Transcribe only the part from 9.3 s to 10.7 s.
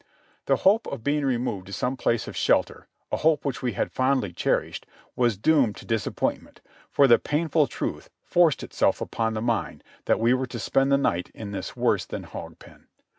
the mind that we were to